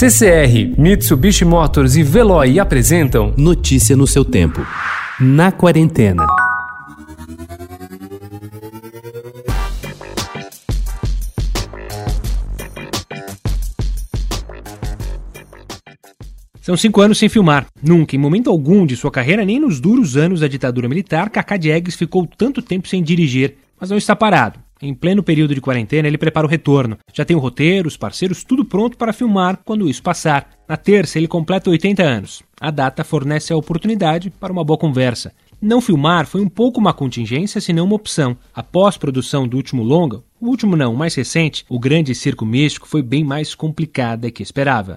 CCR, 0.00 0.80
Mitsubishi 0.80 1.44
Motors 1.44 1.94
e 1.94 2.02
Veloy 2.02 2.58
apresentam 2.58 3.34
Notícia 3.36 3.94
no 3.94 4.06
seu 4.06 4.24
tempo. 4.24 4.66
Na 5.20 5.52
quarentena. 5.52 6.24
São 16.62 16.78
cinco 16.78 17.02
anos 17.02 17.18
sem 17.18 17.28
filmar. 17.28 17.66
Nunca, 17.82 18.16
em 18.16 18.18
momento 18.18 18.48
algum 18.48 18.86
de 18.86 18.96
sua 18.96 19.10
carreira, 19.10 19.44
nem 19.44 19.60
nos 19.60 19.80
duros 19.80 20.16
anos 20.16 20.40
da 20.40 20.48
ditadura 20.48 20.88
militar, 20.88 21.28
Cacá 21.28 21.58
Diegues 21.58 21.94
ficou 21.94 22.26
tanto 22.26 22.62
tempo 22.62 22.88
sem 22.88 23.02
dirigir. 23.02 23.58
Mas 23.78 23.90
não 23.90 23.98
está 23.98 24.16
parado. 24.16 24.58
Em 24.82 24.94
pleno 24.94 25.22
período 25.22 25.54
de 25.54 25.60
quarentena, 25.60 26.08
ele 26.08 26.16
prepara 26.16 26.46
o 26.46 26.50
retorno. 26.50 26.96
Já 27.12 27.22
tem 27.22 27.36
o 27.36 27.40
roteiro, 27.40 27.86
os 27.86 27.98
parceiros, 27.98 28.42
tudo 28.42 28.64
pronto 28.64 28.96
para 28.96 29.12
filmar 29.12 29.60
quando 29.62 29.86
isso 29.86 30.02
passar. 30.02 30.48
Na 30.66 30.74
terça, 30.74 31.18
ele 31.18 31.28
completa 31.28 31.68
80 31.68 32.02
anos. 32.02 32.42
A 32.58 32.70
data 32.70 33.04
fornece 33.04 33.52
a 33.52 33.56
oportunidade 33.56 34.30
para 34.30 34.50
uma 34.50 34.64
boa 34.64 34.78
conversa. 34.78 35.32
Não 35.60 35.82
filmar 35.82 36.24
foi 36.24 36.40
um 36.40 36.48
pouco 36.48 36.80
uma 36.80 36.94
contingência, 36.94 37.60
se 37.60 37.74
não 37.74 37.84
uma 37.84 37.96
opção. 37.96 38.34
Após 38.54 38.96
produção 38.96 39.46
do 39.46 39.58
último 39.58 39.82
longa, 39.82 40.22
o 40.40 40.46
último 40.46 40.74
não, 40.74 40.94
o 40.94 40.96
mais 40.96 41.14
recente, 41.14 41.66
o 41.68 41.78
Grande 41.78 42.14
Circo 42.14 42.46
Místico 42.46 42.88
foi 42.88 43.02
bem 43.02 43.22
mais 43.22 43.54
complicada 43.54 44.30
que 44.30 44.42
esperava. 44.42 44.96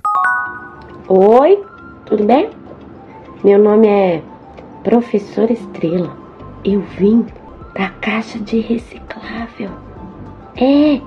Oi, 1.10 1.62
tudo 2.06 2.24
bem? 2.24 2.50
Meu 3.44 3.62
nome 3.62 3.88
é 3.90 4.24
Professor 4.86 5.52
Estrela. 5.52 6.18
Eu 6.64 6.80
vim 6.98 7.26
da 7.74 7.90
caixa 7.90 8.40
de 8.40 8.60
reciclável. 8.60 9.72
É. 10.56 11.02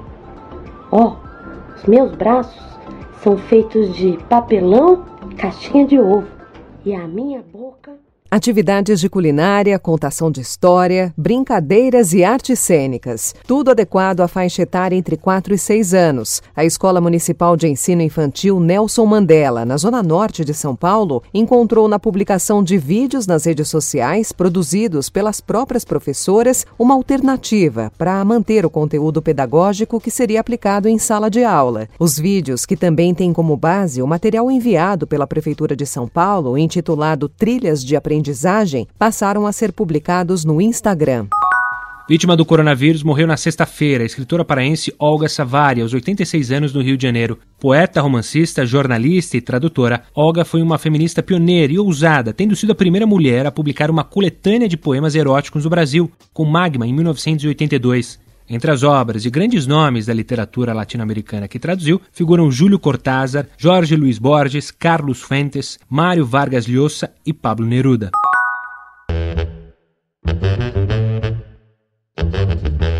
Ó, 0.90 1.16
os 1.76 1.84
meus 1.84 2.14
braços 2.14 2.64
são 3.22 3.36
feitos 3.36 3.94
de 3.94 4.18
papelão, 4.28 5.04
caixinha 5.36 5.86
de 5.86 5.98
ovo. 5.98 6.26
E 6.84 6.94
a 6.94 7.06
minha 7.06 7.42
boca 7.42 7.92
Atividades 8.28 8.98
de 8.98 9.08
culinária, 9.08 9.78
contação 9.78 10.32
de 10.32 10.40
história, 10.40 11.14
brincadeiras 11.16 12.12
e 12.12 12.24
artes 12.24 12.58
cênicas. 12.58 13.32
Tudo 13.46 13.70
adequado 13.70 14.20
à 14.20 14.26
faixa 14.26 14.62
etária 14.62 14.96
entre 14.96 15.16
4 15.16 15.54
e 15.54 15.58
6 15.58 15.94
anos. 15.94 16.42
A 16.54 16.64
Escola 16.64 17.00
Municipal 17.00 17.56
de 17.56 17.68
Ensino 17.68 18.02
Infantil 18.02 18.58
Nelson 18.58 19.06
Mandela, 19.06 19.64
na 19.64 19.76
zona 19.76 20.02
norte 20.02 20.44
de 20.44 20.52
São 20.52 20.74
Paulo, 20.74 21.22
encontrou 21.32 21.86
na 21.86 22.00
publicação 22.00 22.64
de 22.64 22.76
vídeos 22.76 23.28
nas 23.28 23.44
redes 23.44 23.68
sociais, 23.68 24.32
produzidos 24.32 25.08
pelas 25.08 25.40
próprias 25.40 25.84
professoras, 25.84 26.66
uma 26.76 26.94
alternativa 26.94 27.92
para 27.96 28.24
manter 28.24 28.66
o 28.66 28.70
conteúdo 28.70 29.22
pedagógico 29.22 30.00
que 30.00 30.10
seria 30.10 30.40
aplicado 30.40 30.88
em 30.88 30.98
sala 30.98 31.30
de 31.30 31.44
aula. 31.44 31.88
Os 31.96 32.18
vídeos, 32.18 32.66
que 32.66 32.76
também 32.76 33.14
têm 33.14 33.32
como 33.32 33.56
base 33.56 34.02
o 34.02 34.06
material 34.06 34.50
enviado 34.50 35.06
pela 35.06 35.28
Prefeitura 35.28 35.76
de 35.76 35.86
São 35.86 36.08
Paulo, 36.08 36.58
intitulado 36.58 37.28
Trilhas 37.28 37.84
de 37.84 37.94
Aprendizagem, 37.94 38.15
aprendizagem 38.16 38.88
passaram 38.98 39.46
a 39.46 39.52
ser 39.52 39.72
publicados 39.72 40.44
no 40.44 40.60
Instagram. 40.60 41.26
Vítima 42.08 42.36
do 42.36 42.46
coronavírus, 42.46 43.02
morreu 43.02 43.26
na 43.26 43.36
sexta-feira 43.36 44.04
a 44.04 44.06
escritora 44.06 44.44
paraense 44.44 44.94
Olga 44.96 45.28
Savari, 45.28 45.82
aos 45.82 45.92
86 45.92 46.52
anos, 46.52 46.72
no 46.72 46.80
Rio 46.80 46.96
de 46.96 47.02
Janeiro. 47.02 47.36
Poeta, 47.58 48.00
romancista, 48.00 48.64
jornalista 48.64 49.36
e 49.36 49.40
tradutora, 49.40 50.04
Olga 50.14 50.44
foi 50.44 50.62
uma 50.62 50.78
feminista 50.78 51.22
pioneira 51.22 51.72
e 51.72 51.78
ousada, 51.78 52.32
tendo 52.32 52.54
sido 52.54 52.70
a 52.70 52.76
primeira 52.76 53.06
mulher 53.06 53.44
a 53.44 53.50
publicar 53.50 53.90
uma 53.90 54.04
coletânea 54.04 54.68
de 54.68 54.76
poemas 54.76 55.16
eróticos 55.16 55.64
no 55.64 55.70
Brasil, 55.70 56.10
com 56.32 56.44
Magma, 56.44 56.86
em 56.86 56.94
1982. 56.94 58.20
Entre 58.48 58.70
as 58.70 58.84
obras 58.84 59.24
e 59.24 59.30
grandes 59.30 59.66
nomes 59.66 60.06
da 60.06 60.14
literatura 60.14 60.72
latino-americana 60.72 61.48
que 61.48 61.58
traduziu 61.58 62.00
figuram 62.12 62.50
Júlio 62.50 62.78
Cortázar, 62.78 63.48
Jorge 63.58 63.96
Luiz 63.96 64.18
Borges, 64.18 64.70
Carlos 64.70 65.20
Fuentes, 65.20 65.78
Mário 65.90 66.24
Vargas 66.24 66.66
Llosa 66.66 67.10
e 67.24 67.32
Pablo 67.32 67.66
Neruda. 67.66 68.10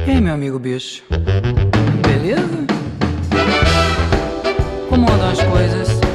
E 0.07 0.11
aí, 0.11 0.21
meu 0.21 0.35
amigo 0.35 0.59
bicho? 0.59 1.05
Beleza? 2.03 2.67
Como 4.89 5.09
andam 5.09 5.31
as 5.31 5.43
coisas? 5.43 6.07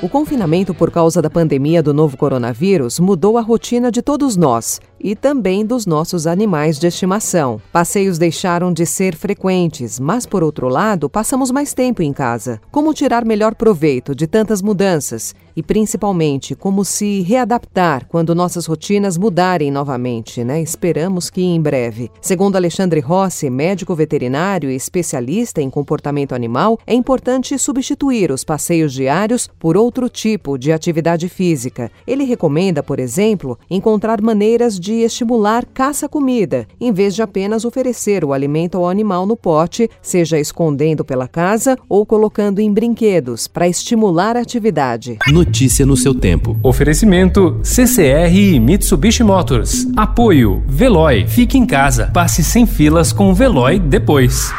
O 0.00 0.08
confinamento 0.08 0.72
por 0.72 0.92
causa 0.92 1.20
da 1.20 1.28
pandemia 1.28 1.82
do 1.82 1.92
novo 1.92 2.16
coronavírus 2.16 3.00
mudou 3.00 3.36
a 3.36 3.40
rotina 3.40 3.90
de 3.90 4.00
todos 4.00 4.36
nós 4.36 4.80
e 5.00 5.14
também 5.14 5.64
dos 5.64 5.86
nossos 5.86 6.26
animais 6.26 6.78
de 6.78 6.86
estimação. 6.86 7.60
Passeios 7.72 8.18
deixaram 8.18 8.72
de 8.72 8.84
ser 8.86 9.14
frequentes, 9.14 9.98
mas 9.98 10.26
por 10.26 10.42
outro 10.42 10.68
lado, 10.68 11.08
passamos 11.08 11.50
mais 11.50 11.72
tempo 11.72 12.02
em 12.02 12.12
casa. 12.12 12.60
Como 12.70 12.94
tirar 12.94 13.24
melhor 13.24 13.54
proveito 13.54 14.14
de 14.14 14.26
tantas 14.26 14.62
mudanças 14.62 15.34
e 15.58 15.62
principalmente 15.62 16.54
como 16.54 16.84
se 16.84 17.20
readaptar 17.22 18.06
quando 18.06 18.32
nossas 18.32 18.64
rotinas 18.66 19.18
mudarem 19.18 19.72
novamente, 19.72 20.44
né? 20.44 20.62
Esperamos 20.62 21.30
que 21.30 21.42
em 21.42 21.60
breve. 21.60 22.10
Segundo 22.20 22.54
Alexandre 22.54 23.00
Rossi, 23.00 23.50
médico 23.50 23.92
veterinário 23.92 24.70
e 24.70 24.76
especialista 24.76 25.60
em 25.60 25.68
comportamento 25.68 26.32
animal, 26.32 26.78
é 26.86 26.94
importante 26.94 27.58
substituir 27.58 28.30
os 28.30 28.44
passeios 28.44 28.92
diários 28.92 29.50
por 29.58 29.76
outro 29.76 30.08
tipo 30.08 30.56
de 30.56 30.70
atividade 30.70 31.28
física. 31.28 31.90
Ele 32.06 32.22
recomenda, 32.22 32.80
por 32.80 33.00
exemplo, 33.00 33.58
encontrar 33.68 34.22
maneiras 34.22 34.78
de 34.78 34.87
de 34.88 35.02
estimular 35.02 35.66
caça-comida, 35.66 36.66
em 36.80 36.90
vez 36.90 37.14
de 37.14 37.20
apenas 37.20 37.66
oferecer 37.66 38.24
o 38.24 38.32
alimento 38.32 38.78
ao 38.78 38.88
animal 38.88 39.26
no 39.26 39.36
pote, 39.36 39.90
seja 40.00 40.38
escondendo 40.38 41.04
pela 41.04 41.28
casa 41.28 41.76
ou 41.90 42.06
colocando 42.06 42.58
em 42.58 42.72
brinquedos, 42.72 43.46
para 43.46 43.68
estimular 43.68 44.34
a 44.34 44.40
atividade. 44.40 45.18
Notícia 45.30 45.84
no 45.84 45.94
seu 45.94 46.14
tempo. 46.14 46.56
Oferecimento 46.62 47.60
CCR 47.62 48.34
e 48.34 48.58
Mitsubishi 48.58 49.22
Motors. 49.22 49.86
Apoio 49.94 50.62
Veloy. 50.66 51.26
Fique 51.26 51.58
em 51.58 51.66
casa. 51.66 52.10
Passe 52.14 52.42
sem 52.42 52.64
filas 52.64 53.12
com 53.12 53.30
o 53.30 53.34
Veloy 53.34 53.78
depois. 53.78 54.50